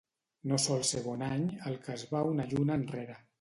No 0.51 0.57
sol 0.63 0.79
ser 0.91 1.01
bon 1.07 1.21
any 1.27 1.43
el 1.73 1.77
que 1.85 1.93
es 1.99 2.07
va 2.15 2.23
una 2.31 2.49
lluna 2.55 2.81
enrere. 2.83 3.21